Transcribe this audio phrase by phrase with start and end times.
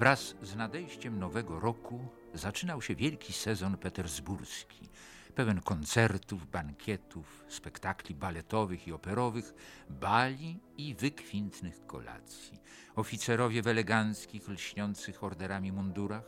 [0.00, 4.88] Wraz z nadejściem nowego roku zaczynał się wielki sezon petersburski,
[5.34, 9.54] pełen koncertów, bankietów, spektakli baletowych i operowych,
[9.90, 12.60] bali i wykwintnych kolacji.
[12.96, 16.24] Oficerowie w eleganckich, lśniących orderami mundurach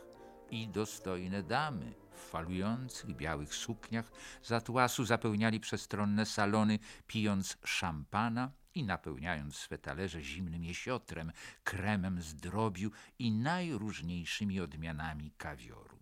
[0.51, 4.11] i dostojne damy w falujących białych sukniach
[4.41, 11.31] z atłasu zapełniali przestronne salony, pijąc szampana i napełniając swe talerze zimnym jesiotrem,
[11.63, 15.99] kremem z drobiu i najróżniejszymi odmianami kawioru.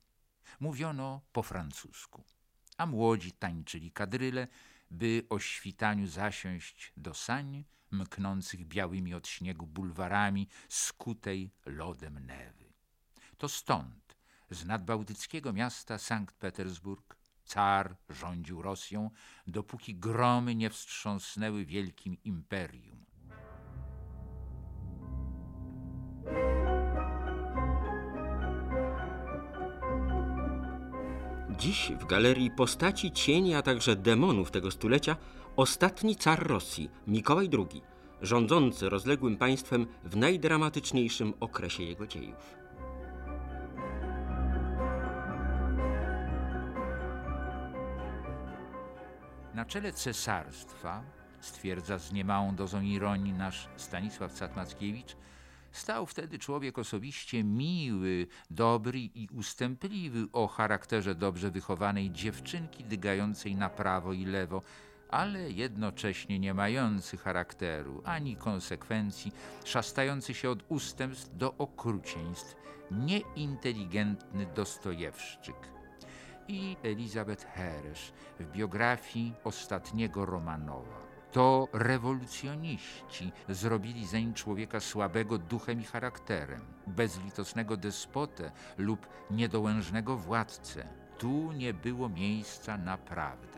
[0.60, 2.24] Mówiono po francusku,
[2.78, 4.48] a młodzi tańczyli kadryle,
[4.92, 12.74] by o świtaniu zasiąść do sań mknących białymi od śniegu bulwarami skutej lodem Newy.
[13.38, 14.18] To stąd,
[14.50, 17.21] z nadbałtyckiego miasta Sankt Petersburg,
[17.54, 19.10] car rządził Rosją,
[19.48, 23.06] dopóki gromy nie wstrząsnęły wielkim imperium.
[31.58, 35.16] Dziś w galerii postaci cieni, a także demonów tego stulecia
[35.56, 37.82] ostatni car Rosji, Mikołaj II,
[38.22, 42.61] rządzący rozległym państwem w najdramatyczniejszym okresie jego dziejów.
[49.62, 51.04] Na czele cesarstwa,
[51.42, 55.16] stwierdza z niemałą dozą ironii nasz Stanisław Catmackiewicz,
[55.72, 63.70] stał wtedy człowiek osobiście miły, dobry i ustępliwy o charakterze dobrze wychowanej dziewczynki dygającej na
[63.70, 64.62] prawo i lewo,
[65.10, 69.32] ale jednocześnie nie mający charakteru ani konsekwencji,
[69.66, 72.56] szastający się od ustępstw do okrucieństw,
[72.92, 75.81] nieinteligentny Dostojewszczyk
[76.52, 81.02] i Elizabeth Heresz w biografii ostatniego Romanowa.
[81.32, 90.88] To rewolucjoniści zrobili zeń człowieka słabego duchem i charakterem, bezlitosnego despotę lub niedołężnego władcę.
[91.18, 93.51] Tu nie było miejsca na prawdę.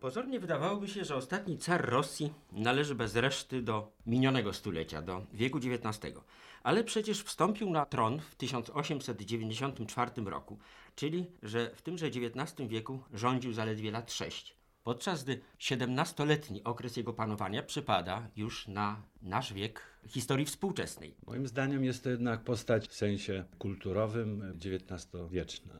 [0.00, 5.58] Pozornie wydawałoby się, że ostatni car Rosji należy bez reszty do minionego stulecia, do wieku
[5.58, 6.16] XIX.
[6.62, 10.58] Ale przecież wstąpił na tron w 1894 roku,
[10.94, 14.56] czyli że w tymże XIX wieku rządził zaledwie lat sześć.
[14.84, 21.14] Podczas gdy 17-letni okres jego panowania przypada już na nasz wiek historii współczesnej.
[21.26, 25.74] Moim zdaniem jest to jednak postać w sensie kulturowym XIX-wieczna.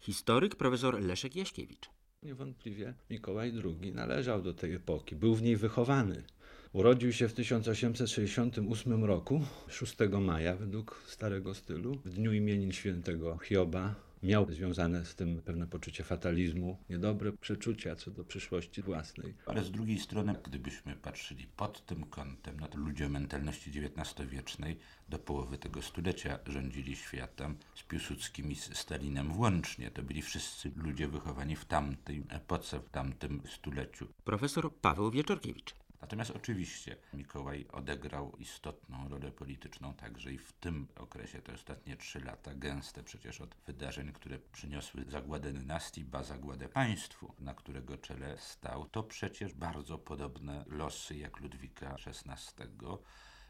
[0.00, 1.93] Historyk profesor Leszek Jaśkiewicz.
[2.24, 6.22] Niewątpliwie Mikołaj II należał do tej epoki, był w niej wychowany.
[6.72, 13.94] Urodził się w 1868 roku, 6 maja według starego stylu, w dniu imienin świętego Hioba.
[14.24, 19.34] Miał związane z tym pewne poczucie fatalizmu, niedobre przeczucia co do przyszłości własnej.
[19.46, 24.78] Ale z drugiej strony, gdybyśmy patrzyli pod tym kątem, no to ludzie o mentalności XIX-wiecznej
[25.08, 29.90] do połowy tego stulecia rządzili światem z Piłsudskim i z Stalinem włącznie.
[29.90, 34.08] To byli wszyscy ludzie wychowani w tamtej epoce, w tamtym stuleciu.
[34.24, 35.83] Profesor Paweł Wieczorkiewicz.
[36.04, 42.20] Natomiast oczywiście Mikołaj odegrał istotną rolę polityczną także i w tym okresie, te ostatnie trzy
[42.20, 48.38] lata, gęste przecież od wydarzeń, które przyniosły zagładę dynastii, ba zagładę państwu, na którego czele
[48.38, 48.88] stał.
[48.88, 52.64] To przecież bardzo podobne losy jak Ludwika XVI,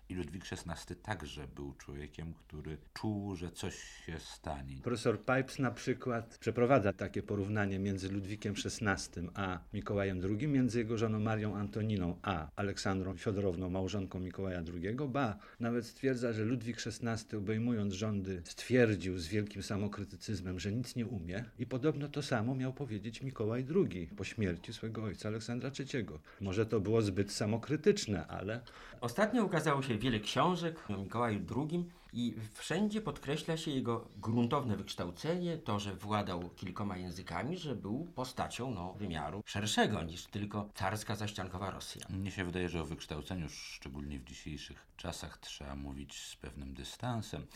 [0.09, 3.75] i Ludwik XVI także był człowiekiem, który czuł, że coś
[4.07, 4.77] się stanie.
[4.83, 10.99] Profesor Pipes na przykład przeprowadza takie porównanie między Ludwikiem XVI a Mikołajem II, między jego
[10.99, 14.97] żoną Marią Antoniną a Aleksandrą Fiodorowną, małżonką Mikołaja II.
[15.09, 21.07] Ba, nawet stwierdza, że Ludwik XVI obejmując rządy stwierdził z wielkim samokrytycyzmem, że nic nie
[21.07, 26.07] umie i podobno to samo miał powiedzieć Mikołaj II po śmierci swego ojca Aleksandra III.
[26.41, 28.61] Może to było zbyt samokrytyczne, ale...
[29.01, 35.59] Ostatnio ukazało się wiele książek o Mikołaju II i wszędzie podkreśla się jego gruntowne wykształcenie,
[35.59, 41.71] to, że władał kilkoma językami, że był postacią no, wymiaru szerszego niż tylko carska zaściankowa
[41.71, 42.07] Rosja.
[42.11, 47.47] Mnie się wydaje, że o wykształceniu, szczególnie w dzisiejszych czasach, trzeba mówić z pewnym dystansem,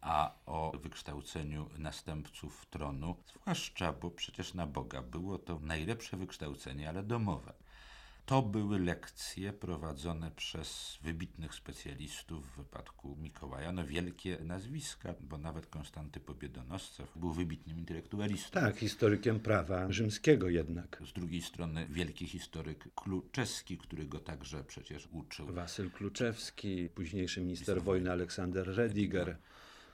[0.00, 7.02] a o wykształceniu następców tronu, zwłaszcza, bo przecież na Boga było to najlepsze wykształcenie, ale
[7.02, 7.52] domowe.
[8.26, 13.72] To były lekcje prowadzone przez wybitnych specjalistów w wypadku Mikołaja.
[13.72, 18.60] No wielkie nazwiska, bo nawet Konstanty Pobiedonoscew był wybitnym intelektualistą.
[18.60, 21.02] Tak, historykiem prawa rzymskiego jednak.
[21.06, 25.46] Z drugiej strony wielki historyk Kluczewski, który go także przecież uczył.
[25.46, 29.36] Wasyl Kluczewski, późniejszy minister wojny Aleksander Rediger.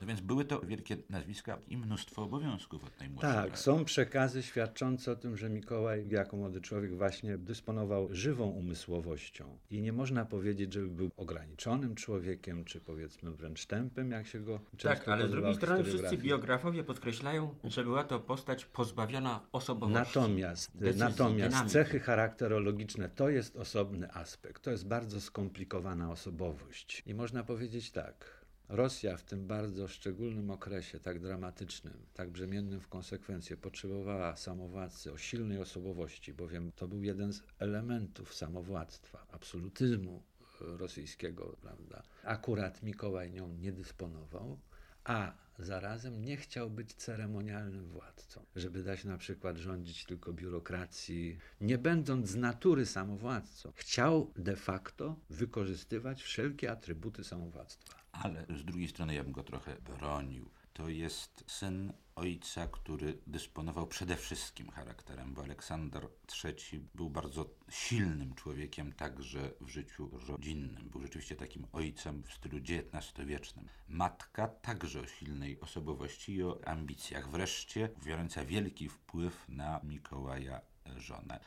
[0.00, 3.58] No więc były to wielkie nazwiska i mnóstwo obowiązków od najmłodszych Tak, lat.
[3.58, 9.58] są przekazy świadczące o tym, że Mikołaj jako młody człowiek właśnie dysponował żywą umysłowością.
[9.70, 14.60] I nie można powiedzieć, żeby był ograniczonym człowiekiem, czy powiedzmy wręcz tępym, jak się go
[14.76, 19.94] często Tak, ale z drugiej strony wszyscy biografowie podkreślają, że była to postać pozbawiona osobowości.
[20.18, 21.72] Natomiast, decyzji, natomiast dynamiki.
[21.72, 24.62] cechy charakterologiczne to jest osobny aspekt.
[24.62, 27.02] To jest bardzo skomplikowana osobowość.
[27.06, 28.39] I można powiedzieć tak.
[28.70, 35.18] Rosja w tym bardzo szczególnym okresie, tak dramatycznym, tak brzemiennym w konsekwencje, potrzebowała samowładcy o
[35.18, 40.22] silnej osobowości, bowiem to był jeden z elementów samowładztwa, absolutyzmu
[40.60, 42.02] rosyjskiego, prawda.
[42.24, 44.58] Akurat Mikołaj nią nie dysponował,
[45.04, 51.78] a zarazem nie chciał być ceremonialnym władcą, żeby dać na przykład rządzić tylko biurokracji, nie
[51.78, 53.72] będąc z natury samowładcą.
[53.76, 57.99] Chciał de facto wykorzystywać wszelkie atrybuty samowładztwa.
[58.12, 60.50] Ale z drugiej strony ja bym go trochę bronił.
[60.72, 66.08] To jest syn ojca, który dysponował przede wszystkim charakterem, bo Aleksander
[66.44, 70.88] III był bardzo silnym człowiekiem także w życiu rodzinnym.
[70.88, 73.68] Był rzeczywiście takim ojcem w stylu XIX-wiecznym.
[73.88, 77.30] Matka także o silnej osobowości i o ambicjach.
[77.30, 80.60] Wreszcie biorąca wielki wpływ na Mikołaja
[80.96, 81.40] żonę.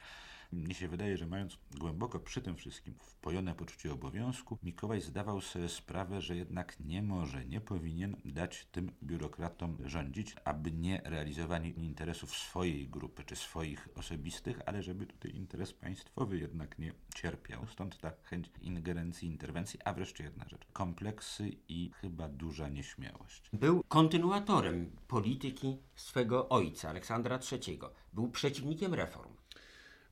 [0.53, 5.69] Mnie się wydaje, że mając głęboko przy tym wszystkim wpojone poczucie obowiązku, Mikołaj zdawał sobie
[5.69, 12.35] sprawę, że jednak nie może, nie powinien dać tym biurokratom rządzić, aby nie realizowali interesów
[12.35, 17.67] swojej grupy czy swoich osobistych, ale żeby tutaj interes państwowy jednak nie cierpiał.
[17.67, 20.67] Stąd ta chęć ingerencji, interwencji, a wreszcie jedna rzecz.
[20.73, 23.49] Kompleksy i chyba duża nieśmiałość.
[23.53, 27.79] Był kontynuatorem polityki swego ojca, Aleksandra III.
[28.13, 29.33] Był przeciwnikiem reform.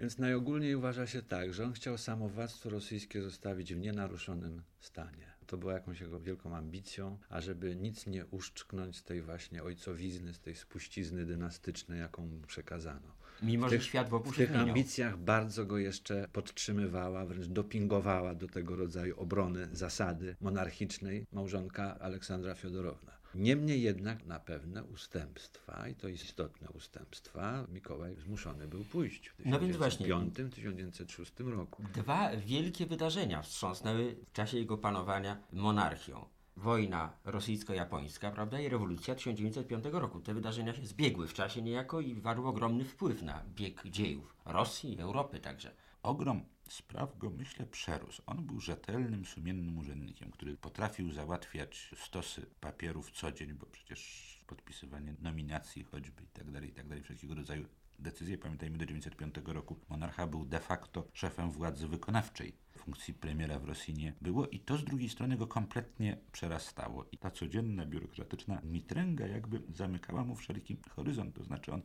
[0.01, 5.31] Więc najogólniej uważa się tak, że on chciał samowładztwo rosyjskie zostawić w nienaruszonym stanie.
[5.48, 10.39] To było jakąś jego wielką ambicją, ażeby nic nie uszczknąć z tej właśnie ojcowizny, z
[10.39, 13.15] tej spuścizny dynastycznej, jaką mu przekazano.
[13.42, 18.36] Mimo, W że tych- świat wokół W tych ambicjach bardzo go jeszcze podtrzymywała, wręcz dopingowała
[18.36, 23.20] do tego rodzaju obrony zasady monarchicznej małżonka Aleksandra Fiodorowna.
[23.36, 29.60] Niemniej jednak na pewne ustępstwa, i to istotne ustępstwa, Mikołaj zmuszony był pójść w No
[29.60, 30.07] więc właśnie.
[30.07, 31.83] 1905-1906 roku.
[31.94, 36.25] Dwa wielkie wydarzenia wstrząsnęły w czasie jego panowania monarchią.
[36.57, 40.19] Wojna rosyjsko-japońska, prawda, i rewolucja 1905 roku.
[40.19, 44.94] Te wydarzenia się zbiegły w czasie niejako i wywarły ogromny wpływ na bieg dziejów Rosji
[44.94, 45.72] i Europy także.
[46.03, 48.21] Ogrom spraw go, myślę, przerósł.
[48.25, 55.15] On był rzetelnym, sumiennym urzędnikiem, który potrafił załatwiać stosy papierów co dzień, bo przecież podpisywanie
[55.21, 57.65] nominacji choćby i tak dalej, i tak dalej, wszelkiego rodzaju
[58.00, 58.38] decyzje.
[58.38, 62.54] Pamiętajmy, do 1905 roku monarcha był de facto szefem władzy wykonawczej.
[62.77, 67.06] Funkcji premiera w Rosji nie było i to z drugiej strony go kompletnie przerastało.
[67.12, 71.81] I ta codzienna, biurokratyczna mitręga jakby zamykała mu wszelki horyzont, to znaczy on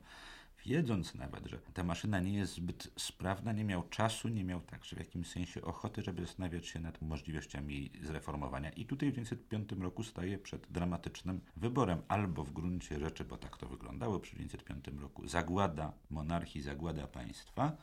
[0.66, 4.96] wiedząc nawet, że ta maszyna nie jest zbyt sprawna, nie miał czasu, nie miał także
[4.96, 8.70] w jakimś sensie ochoty, żeby zastanawiać się nad możliwościami jej zreformowania.
[8.70, 12.02] I tutaj w 1905 roku staje przed dramatycznym wyborem.
[12.08, 17.76] Albo w gruncie rzeczy, bo tak to wyglądało przy 1905 roku, zagłada monarchii, zagłada państwa,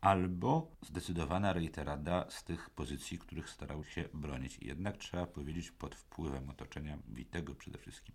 [0.00, 4.58] albo zdecydowana reiterada z tych pozycji, których starał się bronić.
[4.58, 8.14] I jednak trzeba powiedzieć pod wpływem otoczenia Witego przede wszystkim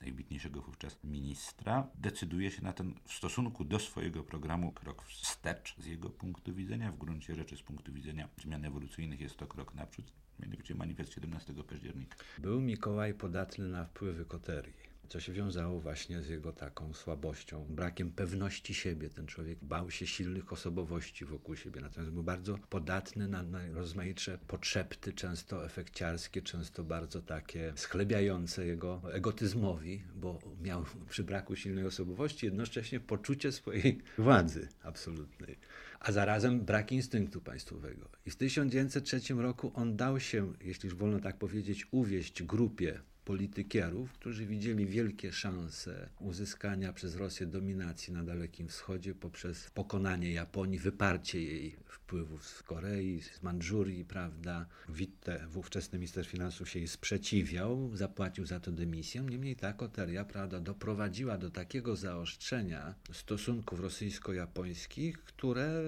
[0.00, 5.86] najwybitniejszego wówczas ministra, decyduje się na ten w stosunku do swojego programu krok wstecz z
[5.86, 6.92] jego punktu widzenia.
[6.92, 11.54] W gruncie rzeczy z punktu widzenia zmian ewolucyjnych jest to krok naprzód, mianowicie manifest 17
[11.54, 12.16] października.
[12.38, 18.10] Był Mikołaj podatny na wpływy koterii, co się wiązało właśnie z jego taką słabością, brakiem
[18.10, 19.10] pewności siebie.
[19.10, 25.12] Ten człowiek bał się silnych osobowości wokół siebie, natomiast był bardzo podatny na najrozmaitsze potrzepty,
[25.12, 33.00] często efekciarskie, często bardzo takie schlebiające jego egotyzmowi, bo miał przy braku silnej osobowości jednocześnie
[33.00, 35.58] poczucie swojej władzy absolutnej
[36.00, 38.08] a zarazem brak instynktu państwowego.
[38.26, 43.00] I w 1903 roku on dał się, jeśli już wolno tak powiedzieć, uwieść grupie
[43.30, 50.78] politykierów, którzy widzieli wielkie szanse uzyskania przez Rosję dominacji na Dalekim Wschodzie poprzez pokonanie Japonii,
[50.78, 54.66] wyparcie jej wpływów z Korei, z Mandżurii, prawda.
[54.88, 59.22] Witte, ówczesny minister finansów się jej sprzeciwiał, zapłacił za to dymisję.
[59.22, 65.82] Niemniej ta koteria, prawda, doprowadziła do takiego zaostrzenia stosunków rosyjsko-japońskich, które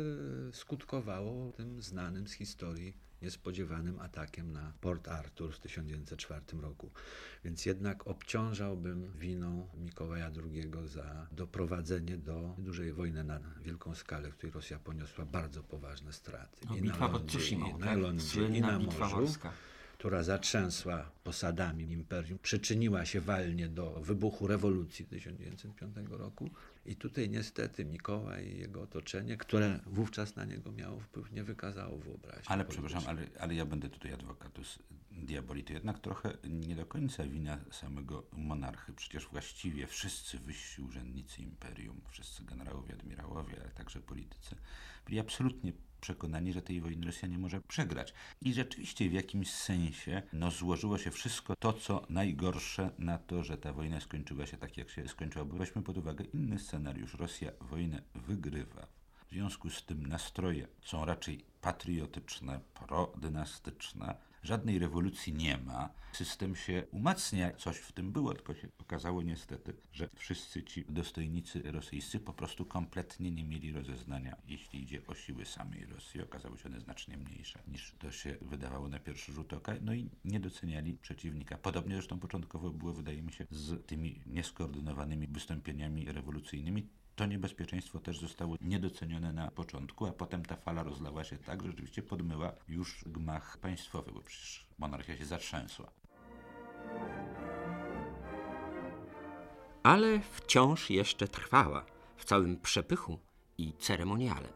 [0.52, 6.90] skutkowało tym znanym z historii niespodziewanym atakiem na Port Arthur w 1904 roku.
[7.44, 14.36] Więc jednak obciążałbym winą Mikołaja II za doprowadzenie do dużej wojny na wielką skalę, w
[14.36, 16.66] której Rosja poniosła bardzo poważne straty.
[16.68, 17.98] No, I na lądzie, Tsushima, i na tak?
[17.98, 19.26] lądzie, i na morzu.
[19.98, 26.50] która zatrzęsła posadami imperium, przyczyniła się walnie do wybuchu rewolucji 1905 roku.
[26.86, 31.98] I tutaj niestety Mikołaj i jego otoczenie, które wówczas na niego miało wpływ, nie wykazało
[31.98, 32.44] wyobraźni.
[32.46, 34.78] Ale przepraszam, ale, ale ja będę tutaj adwokatus
[35.10, 35.64] diaboli.
[35.64, 38.92] To jednak trochę nie do końca wina samego monarchy.
[38.92, 44.56] Przecież właściwie wszyscy wyżsi urzędnicy imperium, wszyscy generałowie, admirałowie, ale także politycy,
[45.06, 45.72] byli absolutnie
[46.02, 48.14] przekonani, że tej wojny Rosja nie może przegrać.
[48.40, 53.58] I rzeczywiście w jakimś sensie no, złożyło się wszystko to, co najgorsze na to, że
[53.58, 55.44] ta wojna skończyła się tak, jak się skończyła.
[55.44, 56.71] Bo weźmy pod uwagę inny scenariusz.
[57.14, 58.86] Rosja wojnę wygrywa.
[59.26, 65.90] W związku z tym nastroje są raczej patriotyczne, prodynastyczne, Żadnej rewolucji nie ma.
[66.12, 67.52] System się umacnia.
[67.52, 72.66] Coś w tym było, tylko się okazało niestety, że wszyscy ci dostojnicy rosyjscy po prostu
[72.66, 76.22] kompletnie nie mieli rozeznania, jeśli idzie o siły samej Rosji.
[76.22, 79.74] Okazały się one znacznie mniejsze niż to się wydawało na pierwszy rzut oka.
[79.80, 81.58] No i nie doceniali przeciwnika.
[81.58, 88.20] Podobnie zresztą początkowo było, wydaje mi się, z tymi nieskoordynowanymi wystąpieniami rewolucyjnymi to niebezpieczeństwo też
[88.20, 93.04] zostało niedocenione na początku, a potem ta fala rozlała się tak, że rzeczywiście podmyła już
[93.06, 95.92] gmach państwowy, bo przecież monarchia się zatrzęsła.
[99.82, 101.84] Ale wciąż jeszcze trwała
[102.16, 103.18] w całym przepychu
[103.58, 104.48] i ceremoniale.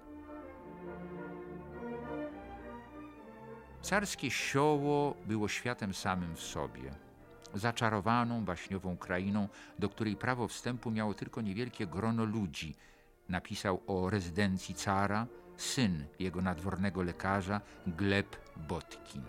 [3.83, 7.06] Carskie sioło było światem samym w sobie
[7.55, 9.49] zaczarowaną, baśniową krainą,
[9.79, 12.75] do której prawo wstępu miało tylko niewielkie grono ludzi.
[13.29, 15.26] Napisał o rezydencji cara
[15.57, 19.25] syn jego nadwornego lekarza Gleb Botkin.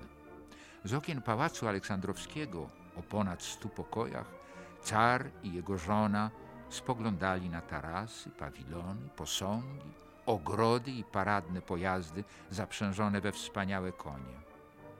[0.83, 4.37] Z okien pałacu aleksandrowskiego o ponad stu pokojach
[4.81, 6.31] car i jego żona
[6.69, 9.91] spoglądali na tarasy, pawilony, posągi,
[10.25, 14.37] ogrody i paradne pojazdy zaprzężone we wspaniałe konie.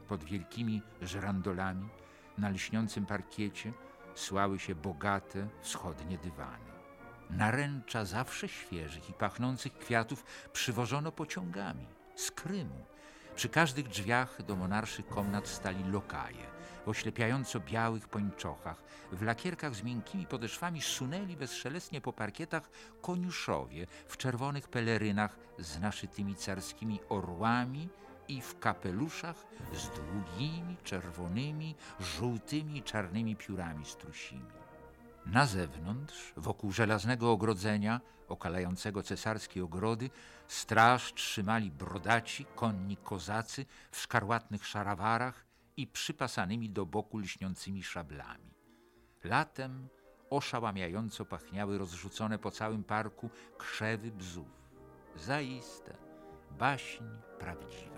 [0.07, 1.89] Pod wielkimi żrandolami
[2.37, 3.73] na lśniącym parkiecie
[4.15, 6.67] słały się bogate wschodnie dywany.
[7.29, 12.85] Naręcza zawsze świeżych i pachnących kwiatów przywożono pociągami z Krymu.
[13.35, 16.47] Przy każdych drzwiach do monarszych komnat stali lokaje,
[16.85, 22.69] w oślepiająco białych pończochach, w lakierkach z miękkimi podeszwami sunęli bezszelestnie po parkietach
[23.01, 27.89] koniuszowie w czerwonych pelerynach z naszytymi carskimi orłami
[28.27, 34.51] i w kapeluszach z długimi, czerwonymi, żółtymi i czarnymi piórami strusimi.
[35.25, 40.09] Na zewnątrz, wokół żelaznego ogrodzenia, okalającego cesarskie ogrody,
[40.47, 45.45] straż trzymali brodaci, konni kozacy w szkarłatnych szarawarach
[45.77, 48.53] i przypasanymi do boku lśniącymi szablami.
[49.23, 49.87] Latem
[50.29, 54.47] oszałamiająco pachniały rozrzucone po całym parku krzewy bzów.
[55.15, 55.97] Zaiste,
[56.59, 57.03] baśń
[57.39, 57.96] prawdziwa.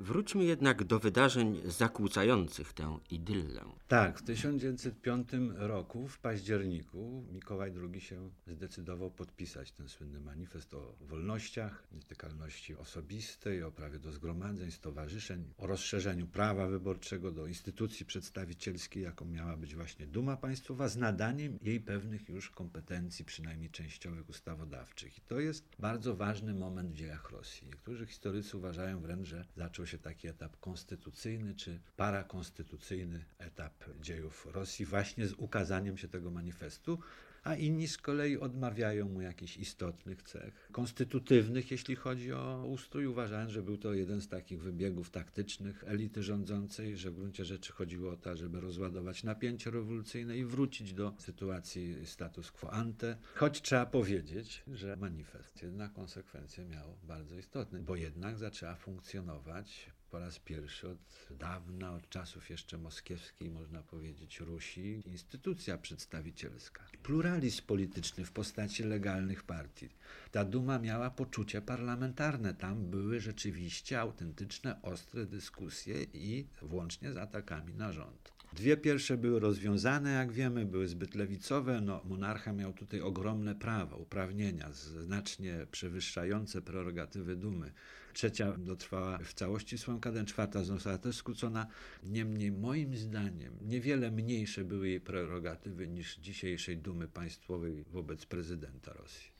[0.00, 3.64] Wróćmy jednak do wydarzeń zakłócających tę idyllę.
[3.88, 10.94] Tak, w 1905 roku, w październiku, Mikołaj II się zdecydował podpisać ten słynny manifest o
[11.00, 19.02] wolnościach, nietykalności osobistej, o prawie do zgromadzeń, stowarzyszeń, o rozszerzeniu prawa wyborczego do instytucji przedstawicielskiej,
[19.02, 25.18] jaką miała być właśnie Duma Państwowa, z nadaniem jej pewnych już kompetencji, przynajmniej częściowych, ustawodawczych.
[25.18, 27.66] I to jest bardzo ważny moment w dziejach Rosji.
[27.66, 34.86] Niektórzy historycy uważają wręcz, że zaczął się taki etap konstytucyjny czy parakonstytucyjny etap dziejów Rosji
[34.86, 36.98] właśnie z ukazaniem się tego manifestu,
[37.42, 43.50] a inni z kolei odmawiają mu jakichś istotnych cech konstytutywnych, jeśli chodzi o ustrój, uważając,
[43.50, 48.12] że był to jeden z takich wybiegów taktycznych elity rządzącej, że w gruncie rzeczy chodziło
[48.12, 53.16] o to, żeby rozładować napięcie rewolucyjne i wrócić do sytuacji status quo ante.
[53.34, 60.18] Choć trzeba powiedzieć, że manifest jednak konsekwencje miał bardzo istotne, bo jednak zaczęła funkcjonować po
[60.18, 60.98] raz pierwszy od
[61.38, 66.84] dawna, od czasów jeszcze moskiewskiej, można powiedzieć, Rusi, instytucja przedstawicielska.
[67.02, 69.88] Pluralizm polityczny w postaci legalnych partii.
[70.30, 72.54] Ta duma miała poczucie parlamentarne.
[72.54, 78.38] Tam były rzeczywiście autentyczne, ostre dyskusje i włącznie z atakami na rząd.
[78.52, 81.80] Dwie pierwsze były rozwiązane, jak wiemy, były zbyt lewicowe.
[81.80, 87.72] No, monarcha miał tutaj ogromne prawa, uprawnienia, znacznie przewyższające prerogatywy dumy.
[88.18, 91.66] Trzecia dotrwała w całości swoją kadencję, czwarta została też skrócona.
[92.02, 99.30] Niemniej moim zdaniem niewiele mniejsze były jej prerogatywy niż dzisiejszej dumy państwowej wobec prezydenta Rosji.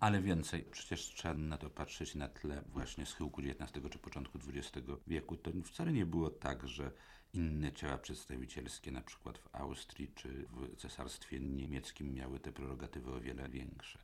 [0.00, 4.86] Ale więcej, przecież trzeba na to patrzeć na tle właśnie schyłku XIX czy początku XX
[5.06, 5.36] wieku.
[5.36, 6.90] To wcale nie było tak, że
[7.34, 13.20] inne ciała przedstawicielskie, na przykład w Austrii czy w cesarstwie niemieckim, miały te prerogatywy o
[13.20, 13.98] wiele większe.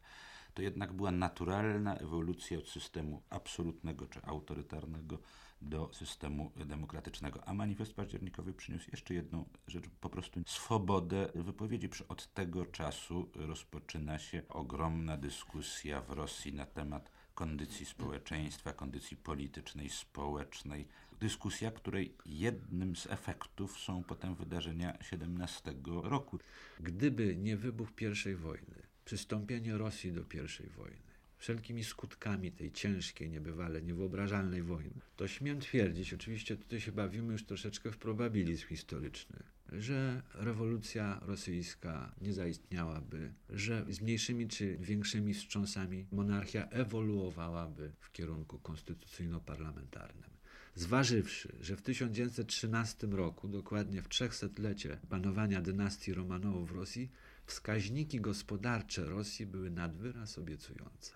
[0.55, 5.19] To jednak była naturalna ewolucja od systemu absolutnego czy autorytarnego
[5.63, 7.49] do systemu demokratycznego.
[7.49, 11.89] A manifest październikowy przyniósł jeszcze jedną rzecz, po prostu swobodę wypowiedzi.
[12.09, 19.91] Od tego czasu rozpoczyna się ogromna dyskusja w Rosji na temat kondycji społeczeństwa, kondycji politycznej,
[19.91, 20.89] społecznej.
[21.21, 26.39] Dyskusja, której jednym z efektów są potem wydarzenia 17 roku.
[26.81, 27.89] Gdyby nie wybuch
[28.27, 35.29] I wojny, przystąpienie Rosji do I wojny, wszelkimi skutkami tej ciężkiej, niebywale niewyobrażalnej wojny, to
[35.29, 39.43] śmiem twierdzić, oczywiście tutaj się bawimy już troszeczkę w probabilizm historyczny,
[39.73, 48.59] że rewolucja rosyjska nie zaistniałaby, że z mniejszymi czy większymi wstrząsami monarchia ewoluowałaby w kierunku
[48.59, 50.31] konstytucyjno-parlamentarnym.
[50.75, 57.11] Zważywszy, że w 1913 roku, dokładnie w trzechsetlecie panowania dynastii Romanowów w Rosji,
[57.51, 61.13] wskaźniki gospodarcze Rosji były nadwyraz obiecujące.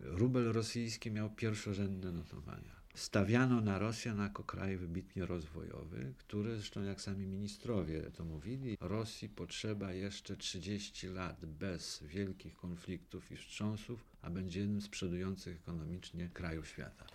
[0.00, 2.74] Rubel rosyjski miał pierwszorzędne notowania.
[2.94, 9.28] Stawiano na Rosję jako kraj wybitnie rozwojowy, który zresztą jak sami ministrowie to mówili, Rosji
[9.28, 16.28] potrzeba jeszcze 30 lat bez wielkich konfliktów i wstrząsów, a będzie jednym z przodujących ekonomicznie
[16.28, 17.06] krajów świata.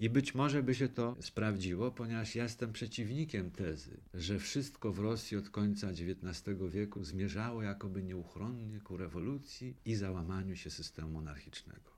[0.00, 4.98] I być może by się to sprawdziło, ponieważ ja jestem przeciwnikiem tezy, że wszystko w
[4.98, 11.90] Rosji od końca XIX wieku zmierzało jakoby nieuchronnie ku rewolucji i załamaniu się systemu monarchicznego.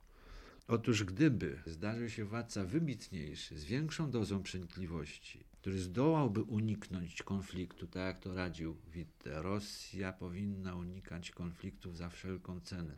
[0.69, 8.07] Otóż gdyby zdarzył się władca wybitniejszy, z większą dozą przenikliwości, który zdołałby uniknąć konfliktu, tak
[8.07, 12.97] jak to radził Witte, Rosja powinna unikać konfliktów za wszelką cenę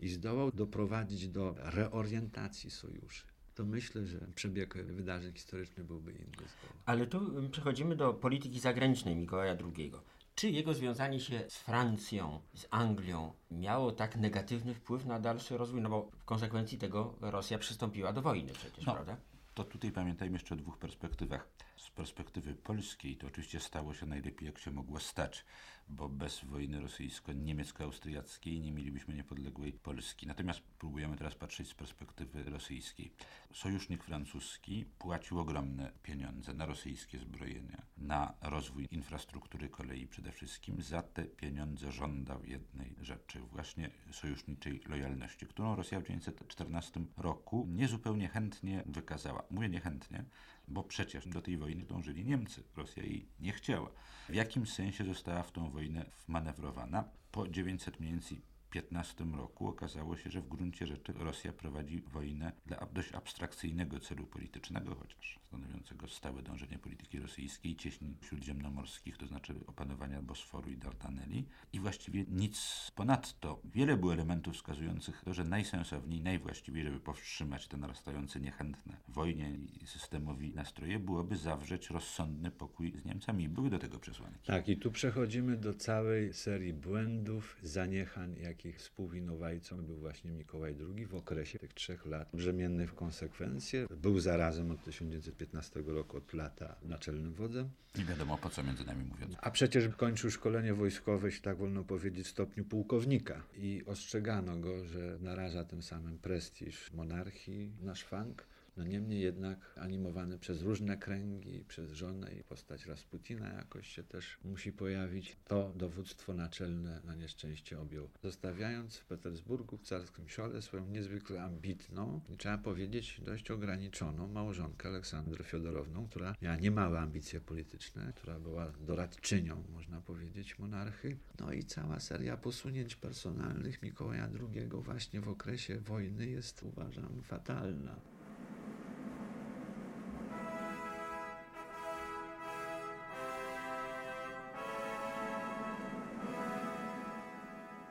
[0.00, 6.48] i zdołał doprowadzić do reorientacji sojuszy, to myślę, że przebieg wydarzeń historycznych byłby inny.
[6.86, 9.92] Ale tu przechodzimy do polityki zagranicznej Mikołaja II.
[10.34, 15.80] Czy jego związanie się z Francją, z Anglią miało tak negatywny wpływ na dalszy rozwój?
[15.80, 19.16] No bo w konsekwencji tego Rosja przystąpiła do wojny przecież, no, prawda?
[19.54, 21.48] To tutaj pamiętajmy jeszcze o dwóch perspektywach.
[21.76, 25.44] Z perspektywy polskiej to oczywiście stało się najlepiej, jak się mogło stać
[25.88, 30.26] bo bez wojny rosyjsko-niemiecko-austriackiej nie mielibyśmy niepodległej Polski.
[30.26, 33.12] Natomiast próbujemy teraz patrzeć z perspektywy rosyjskiej.
[33.52, 40.82] Sojusznik francuski płacił ogromne pieniądze na rosyjskie zbrojenia, na rozwój infrastruktury kolei przede wszystkim.
[40.82, 48.28] Za te pieniądze żądał jednej rzeczy, właśnie sojuszniczej lojalności, którą Rosja w 1914 roku niezupełnie
[48.28, 49.42] chętnie wykazała.
[49.50, 50.24] Mówię niechętnie,
[50.68, 52.62] bo przecież do tej wojny dążyli Niemcy.
[52.76, 53.90] Rosja jej nie chciała.
[54.28, 57.04] W jakim sensie została w tą wojnę wmanewrowana?
[57.30, 58.40] Po 900 mniej więcej
[58.82, 64.26] 2015 roku okazało się, że w gruncie rzeczy Rosja prowadzi wojnę dla dość abstrakcyjnego celu
[64.26, 71.44] politycznego, chociaż stanowiącego stałe dążenie polityki rosyjskiej, cieśni śródziemnomorskich, to znaczy opanowania Bosforu i Dardaneli
[71.72, 73.60] i właściwie nic ponadto.
[73.64, 79.86] Wiele było elementów wskazujących to, że najsensowniej, najwłaściwiej, żeby powstrzymać te narastające niechętne wojnie i
[79.86, 83.48] systemowi nastroje, byłoby zawrzeć rozsądny pokój z Niemcami.
[83.48, 84.46] Były do tego przesłanki.
[84.46, 90.76] Tak, i tu przechodzimy do całej serii błędów, zaniechań, jakie takich współwinowajcą był właśnie Mikołaj
[90.96, 93.86] II w okresie tych trzech lat brzemiennych w konsekwencje.
[93.90, 97.70] Był zarazem od 1915 roku od lata naczelnym wodzem.
[97.98, 99.34] Nie wiadomo po co między nami mówiąc.
[99.40, 104.84] A przecież kończył szkolenie wojskowe, jeśli tak wolno powiedzieć, w stopniu pułkownika i ostrzegano go,
[104.84, 108.46] że naraża tym samym prestiż monarchii na szwank.
[108.76, 114.38] No niemniej jednak animowany przez różne kręgi, przez żonę i postać Rasputina jakoś się też
[114.44, 115.36] musi pojawić.
[115.44, 118.10] To dowództwo naczelne na nieszczęście objął.
[118.22, 125.44] Zostawiając w Petersburgu, w carskim siole, swoją niezwykle ambitną trzeba powiedzieć dość ograniczoną małżonkę Aleksandrę
[125.44, 131.16] Fiodorowną, która miała niemałe ambicje polityczne, która była doradczynią, można powiedzieć, monarchy.
[131.40, 138.13] No i cała seria posunięć personalnych Mikołaja II właśnie w okresie wojny jest, uważam, fatalna.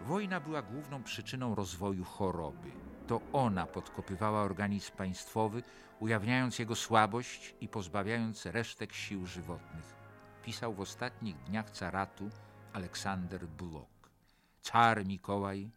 [0.08, 2.72] Wojna była główną przyczyną rozwoju choroby.
[3.08, 5.64] To ona podkopywała organizm państwowy,
[6.00, 9.96] ujawniając jego słabość i pozbawiając resztek sił żywotnych.
[10.46, 12.30] Pisał w ostatnich dniach caratu
[12.74, 14.10] Aleksander Bulok.
[14.62, 15.72] Car Mikołaj,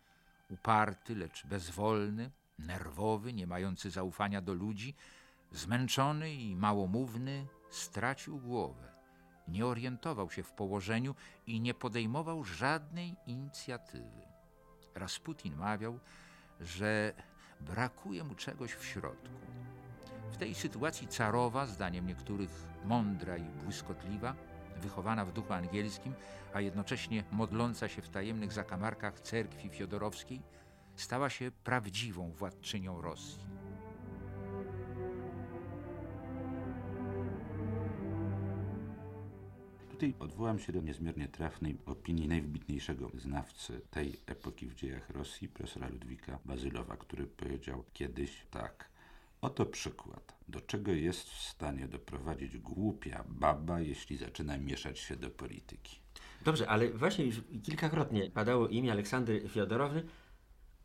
[0.50, 4.94] uparty, lecz bezwolny, nerwowy, nie mający zaufania do ludzi,
[5.52, 8.95] zmęczony i małomówny, stracił głowę
[9.48, 11.14] nie orientował się w położeniu
[11.46, 14.26] i nie podejmował żadnej inicjatywy.
[14.94, 15.98] Rasputin mawiał,
[16.60, 17.12] że
[17.60, 19.28] brakuje mu czegoś w środku.
[20.30, 24.34] W tej sytuacji carowa, zdaniem niektórych mądra i błyskotliwa,
[24.76, 26.14] wychowana w duchu angielskim,
[26.54, 30.42] a jednocześnie modląca się w tajemnych zakamarkach cerkwi fiodorowskiej,
[30.96, 33.65] stała się prawdziwą władczynią Rosji.
[39.96, 45.88] Tutaj odwołam się do niezmiernie trafnej opinii najwybitniejszego znawcy tej epoki w dziejach Rosji, profesora
[45.88, 48.88] Ludwika Bazylowa, który powiedział kiedyś tak.
[49.40, 55.30] Oto przykład, do czego jest w stanie doprowadzić głupia baba, jeśli zaczyna mieszać się do
[55.30, 55.98] polityki.
[56.44, 60.02] Dobrze, ale właśnie już kilkakrotnie padało imię Aleksandry Fiodorowny.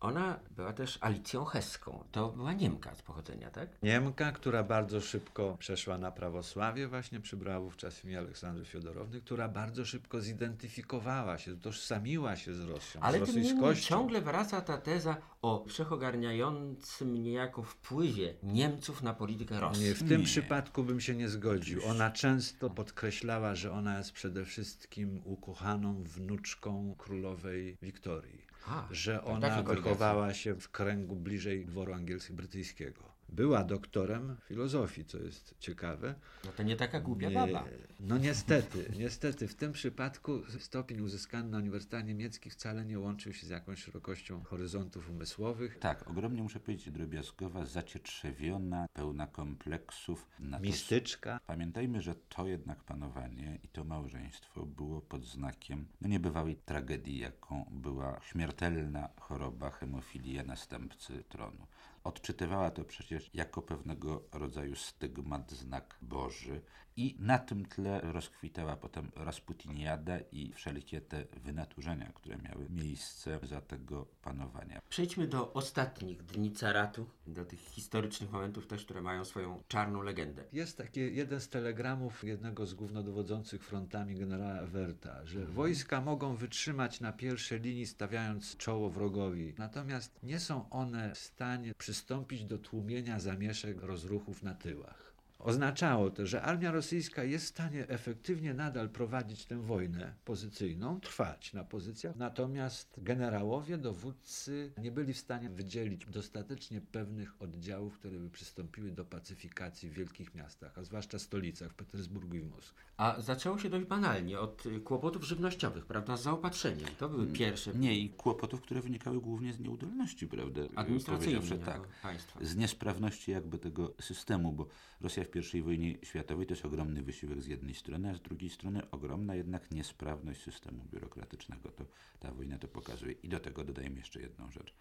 [0.01, 2.03] Ona była też Alicją Heską.
[2.11, 3.69] To była Niemka z pochodzenia, tak?
[3.83, 9.85] Niemka, która bardzo szybko przeszła na prawosławie, właśnie przybrała wówczas imię Aleksandry Fiodorowny, która bardzo
[9.85, 13.89] szybko zidentyfikowała się, tożsamiła się z Rosją, Ale z rosyjskością.
[13.89, 19.83] ciągle wraca ta teza o wszechogarniającym niejako wpływie Niemców na politykę Rosji.
[19.85, 20.25] Nie, w tym Nie.
[20.25, 21.85] przypadku bym się nie zgodził.
[21.85, 28.50] Ona często podkreślała, że ona jest przede wszystkim ukochaną wnuczką królowej Wiktorii.
[28.67, 29.83] A, że to ona takie korygacji.
[29.83, 33.03] wychowała się w kręgu bliżej dworu angielsko-brytyjskiego.
[33.31, 36.15] Była doktorem filozofii, co jest ciekawe.
[36.45, 37.65] No to nie taka głupia Nie- baba.
[37.99, 43.45] No niestety, niestety w tym przypadku stopień uzyskany na Uniwersytetach Niemieckich wcale nie łączył się
[43.45, 45.79] z jakąś szerokością horyzontów umysłowych.
[45.79, 50.27] Tak, ogromnie muszę powiedzieć, drobiazgowa, zacietrzewiona, pełna kompleksów.
[50.39, 51.39] Na to Mistyczka.
[51.47, 57.65] Pamiętajmy, że to jednak panowanie i to małżeństwo było pod znakiem no niebywałej tragedii, jaką
[57.71, 61.67] była śmiertelna choroba hemofilia następcy tronu.
[62.03, 66.61] Odczytywała to przecież jako pewnego rodzaju stygmat, znak Boży
[67.01, 73.61] i na tym tle rozkwitała potem Rasputiniada i wszelkie te wynaturzenia, które miały miejsce za
[73.61, 74.81] tego panowania.
[74.89, 80.43] Przejdźmy do ostatnich dni caratu, do tych historycznych momentów też, które mają swoją czarną legendę.
[80.53, 87.01] Jest taki jeden z telegramów jednego z głównodowodzących frontami generała Ewerta, że wojska mogą wytrzymać
[87.01, 93.19] na pierwszej linii stawiając czoło wrogowi, natomiast nie są one w stanie przystąpić do tłumienia
[93.19, 95.10] zamieszek rozruchów na tyłach.
[95.43, 101.53] Oznaczało to, że armia rosyjska jest w stanie efektywnie nadal prowadzić tę wojnę pozycyjną, trwać
[101.53, 108.29] na pozycjach, natomiast generałowie, dowódcy nie byli w stanie wydzielić dostatecznie pewnych oddziałów, które by
[108.29, 112.81] przystąpiły do pacyfikacji w wielkich miastach, a zwłaszcza stolicach, w Petersburgu i Moskwie.
[112.97, 116.87] A zaczęło się dość banalnie, od y, kłopotów żywnościowych, prawda, z zaopatrzeniem.
[116.99, 120.61] To były pierwsze Nie, i kłopotów, które wynikały głównie z nieudolności, prawda?
[120.75, 122.01] administracyjne Powiedziawszy niejako tak.
[122.01, 122.39] państwa.
[122.45, 124.67] z niesprawności jakby tego systemu, bo
[125.01, 128.49] Rosja w I wojnie światowej to jest ogromny wysiłek z jednej strony, a z drugiej
[128.49, 131.71] strony ogromna jednak niesprawność systemu biurokratycznego.
[131.71, 131.85] To
[132.19, 133.11] ta wojna to pokazuje.
[133.11, 134.73] I do tego dodajmy jeszcze jedną rzecz.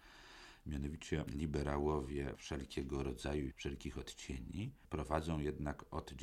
[0.65, 6.13] Mianowicie liberałowie wszelkiego rodzaju, wszelkich odcieni prowadzą jednak od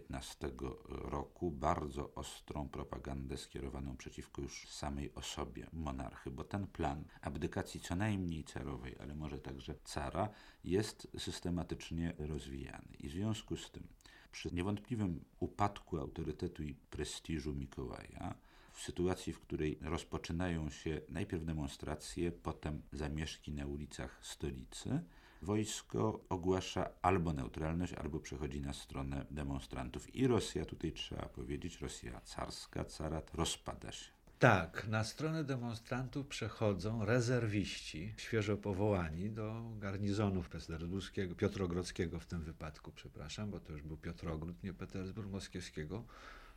[0.00, 0.50] 1915
[0.88, 7.96] roku bardzo ostrą propagandę skierowaną przeciwko już samej osobie monarchy, bo ten plan abdykacji co
[7.96, 10.28] najmniej carowej, ale może także cara,
[10.64, 12.96] jest systematycznie rozwijany.
[13.00, 13.86] I w związku z tym,
[14.32, 18.34] przy niewątpliwym upadku autorytetu i prestiżu Mikołaja,
[18.72, 25.00] w sytuacji, w której rozpoczynają się najpierw demonstracje, potem zamieszki na ulicach stolicy,
[25.42, 30.14] wojsko ogłasza albo neutralność, albo przechodzi na stronę demonstrantów.
[30.14, 34.10] I Rosja, tutaj trzeba powiedzieć, Rosja carska, carat rozpada się.
[34.38, 42.92] Tak, na stronę demonstrantów przechodzą rezerwiści, świeżo powołani do garnizonów petersburskiego, Piotrogrodzkiego w tym wypadku,
[42.92, 46.04] przepraszam, bo to już był Piotrogród, nie Petersburg Moskiewskiego.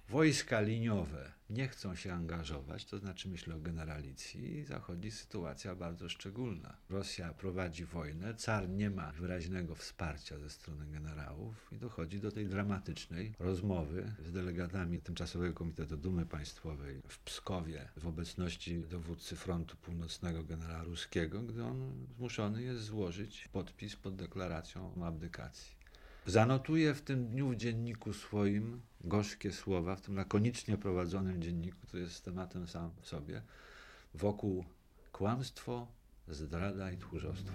[0.09, 6.09] Wojska liniowe nie chcą się angażować, to znaczy myślę o generalicji i zachodzi sytuacja bardzo
[6.09, 6.77] szczególna.
[6.89, 12.47] Rosja prowadzi wojnę, car nie ma wyraźnego wsparcia ze strony generałów i dochodzi do tej
[12.47, 20.43] dramatycznej rozmowy z delegatami Tymczasowego Komitetu Dumy Państwowej w Pskowie w obecności dowódcy frontu północnego
[20.43, 25.74] generała Ruskiego, gdy on zmuszony jest złożyć podpis pod deklaracją o abdykacji.
[26.27, 32.03] Zanotuje w tym dniu w dzienniku swoim gorzkie słowa, w tym lakonicznie prowadzonym dzienniku, który
[32.03, 33.41] jest tematem sam w sobie,
[34.13, 34.65] wokół
[35.11, 35.87] kłamstwo,
[36.27, 37.53] zdrada i tchórzostwo.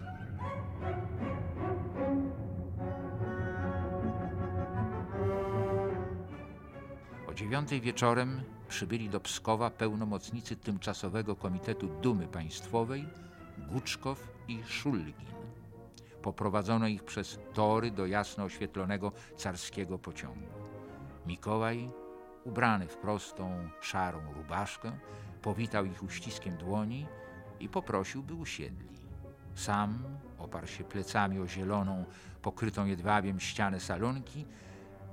[7.27, 13.09] O dziewiątej wieczorem przybyli do Pskowa pełnomocnicy Tymczasowego Komitetu Dumy Państwowej
[13.59, 15.40] Guczkow i Szulgin.
[16.23, 20.49] Poprowadzono ich przez tory do jasno oświetlonego carskiego pociągu.
[21.27, 21.91] Mikołaj,
[22.45, 24.93] ubrany w prostą, szarą rubaszkę,
[25.43, 27.07] powitał ich uściskiem dłoni
[27.61, 28.99] i poprosił, by usiedli.
[29.55, 30.05] Sam
[30.39, 32.05] oparł się plecami o zieloną,
[32.43, 34.47] pokrytą jedwabiem ścianę salonki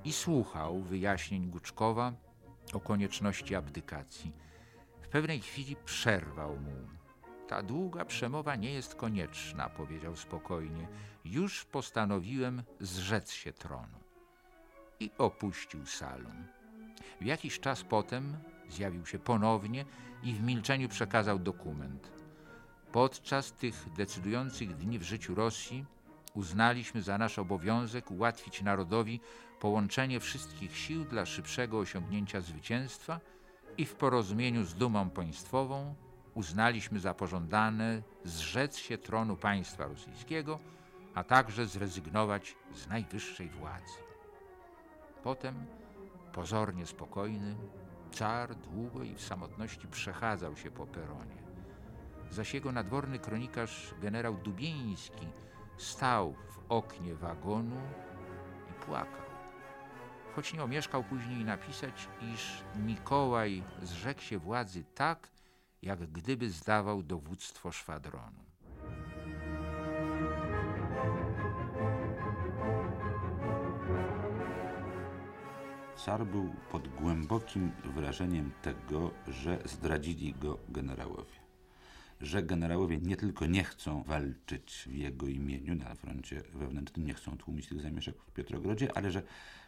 [0.04, 2.14] i słuchał wyjaśnień Guczkowa
[2.74, 4.34] o konieczności abdykacji.
[5.02, 6.88] W pewnej chwili przerwał mu.
[7.48, 10.88] Ta długa przemowa nie jest konieczna, powiedział spokojnie.
[11.26, 13.98] Już postanowiłem zrzec się tronu.
[15.00, 16.48] I opuścił salon.
[17.22, 18.38] W jakiś czas potem
[18.70, 19.86] zjawił się ponownie
[20.24, 22.12] i w milczeniu przekazał dokument.
[22.92, 25.86] Podczas tych decydujących dni w życiu Rosji
[26.34, 29.20] uznaliśmy za nasz obowiązek ułatwić narodowi
[29.60, 33.20] połączenie wszystkich sił dla szybszego osiągnięcia zwycięstwa
[33.78, 35.96] i w porozumieniu z dumą państwową
[36.38, 40.60] uznaliśmy za pożądane zrzec się tronu państwa rosyjskiego,
[41.16, 43.98] a także zrezygnować z najwyższej władzy.
[45.24, 45.66] Potem,
[46.34, 47.56] pozornie spokojny,
[48.12, 51.44] car długo i w samotności przechadzał się po peronie.
[52.30, 55.28] Zaś jego nadworny kronikarz generał Dubieński
[55.78, 57.82] stał w oknie wagonu
[58.72, 59.28] i płakał.
[60.36, 65.37] Choć nie omieszkał później napisać, iż Mikołaj zrzekł się władzy tak,
[65.88, 68.44] jak gdyby zdawał dowództwo szwadronu.
[75.96, 81.38] Car był pod głębokim wrażeniem tego, że zdradzili go generałowie.
[82.22, 87.38] Że generałowie nie tylko nie chcą walczyć w jego imieniu na froncie wewnętrznym, nie chcą
[87.38, 89.22] tłumić tych zamieszek w Piotrogrodzie, ale że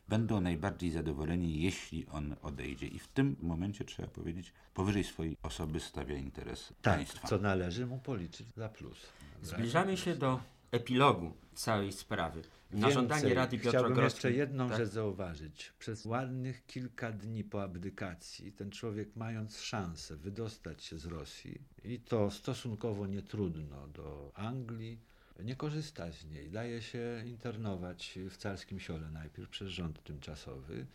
[0.10, 2.88] będą najbardziej zadowoleni, jeśli on odejdzie.
[2.88, 7.28] I w tym momencie trzeba powiedzieć, powyżej swojej osoby stawia interes Tak, państwa.
[7.28, 8.98] co należy mu policzyć za plus.
[9.42, 10.40] Zbliżamy się do
[10.72, 12.42] epilogu całej sprawy.
[12.72, 14.18] Na Więcej, żądanie Rady Chciałbym Piotrogrodzkiej.
[14.18, 14.78] jeszcze jedną tak?
[14.78, 15.74] rzecz zauważyć.
[15.80, 22.00] Przez ładnych kilka dni po abdykacji ten człowiek mając szansę wydostać się z Rosji i
[22.00, 25.00] to stosunkowo nietrudno do Anglii,
[25.44, 26.52] nie korzysta z niej.
[26.52, 30.86] Daje się internować w carskim siole najpierw przez rząd tymczasowy.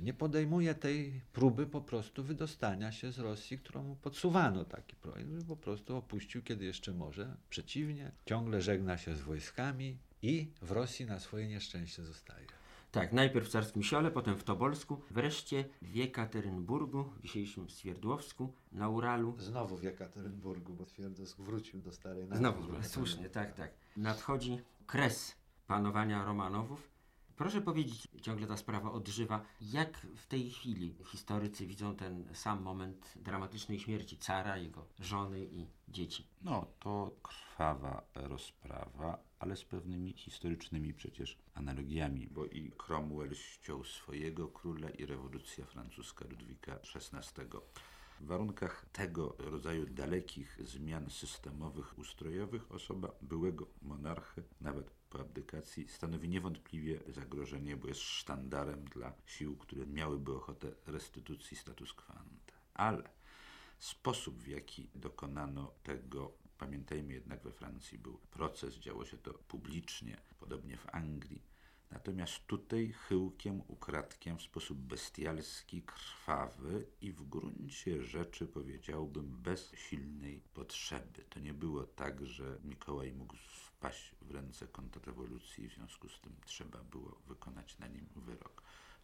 [0.00, 5.42] Nie podejmuje tej próby po prostu wydostania się z Rosji, którą podsuwano taki projekt, że
[5.42, 7.36] po prostu opuścił, kiedy jeszcze może.
[7.50, 12.59] Przeciwnie, ciągle żegna się z wojskami i w Rosji na swoje nieszczęście zostaje.
[12.92, 18.88] Tak, najpierw w Carskim Siole, potem w Tobolsku, wreszcie w Jekaterynburgu, w dzisiejszym Swierdłowsku, na
[18.88, 19.34] Uralu.
[19.38, 23.70] Znowu w Jekaterynburgu, bo Twierdzowsk wrócił do starej Znowu, słusznie, tak, tak.
[23.96, 26.90] Nadchodzi kres panowania Romanowów.
[27.36, 33.12] Proszę powiedzieć, ciągle ta sprawa odżywa, jak w tej chwili historycy widzą ten sam moment
[33.16, 36.26] dramatycznej śmierci cara, jego żony i dzieci.
[36.42, 44.48] No, to krwawa rozprawa, ale z pewnymi historycznymi przecież analogiami, bo i Cromwell ściął swojego
[44.48, 47.42] króla i rewolucja francuska Ludwika XVI.
[48.20, 56.28] W warunkach tego rodzaju dalekich zmian systemowych, ustrojowych osoba byłego monarchy, nawet po abdykacji, stanowi
[56.28, 62.52] niewątpliwie zagrożenie, bo jest sztandarem dla sił, które miałyby ochotę restytucji status quo ante.
[62.74, 63.10] Ale
[63.78, 70.16] sposób, w jaki dokonano tego, pamiętajmy jednak, we Francji był proces, działo się to publicznie,
[70.38, 71.42] podobnie w Anglii.
[71.90, 80.42] Natomiast tutaj chyłkiem, ukradkiem, w sposób bestialski, krwawy i w gruncie rzeczy powiedziałbym bez silnej
[80.54, 81.24] potrzeby.
[81.30, 86.36] To nie było tak, że Mikołaj mógł wpaść w ręce kontrrewolucji, w związku z tym
[86.44, 88.62] trzeba było wykonać na nim wyrok.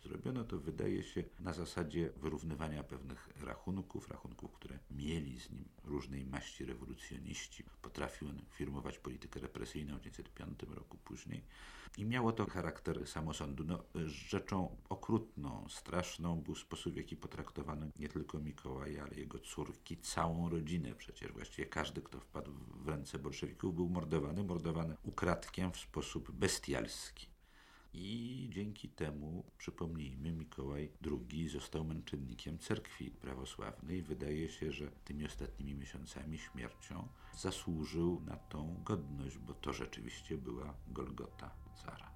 [0.08, 6.26] Zrobiono to, wydaje się, na zasadzie wyrównywania pewnych rachunków, rachunków, które mieli z nim różnej
[6.26, 7.64] maści rewolucjoniści.
[7.82, 11.44] Potrafił on firmować politykę represyjną w 1905 roku później
[11.98, 13.64] i miało to charakter samosądu.
[13.64, 19.96] No, rzeczą okrutną, straszną był sposób, w jaki potraktowano nie tylko Mikołaja, ale jego córki,
[19.96, 20.94] całą rodzinę.
[20.94, 27.35] Przecież właściwie każdy, kto wpadł w ręce bolszewików, był mordowany, mordowany ukradkiem w sposób bestialski.
[27.98, 30.90] I dzięki temu, przypomnijmy, Mikołaj
[31.32, 34.02] II został męczennikiem cerkwi prawosławnej.
[34.02, 40.74] Wydaje się, że tymi ostatnimi miesiącami śmiercią zasłużył na tą godność, bo to rzeczywiście była
[40.88, 41.50] Golgota
[41.84, 42.15] cara.